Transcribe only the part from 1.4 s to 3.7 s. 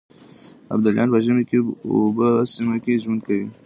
کې په اوبې سيمه کې ژوند کاوه.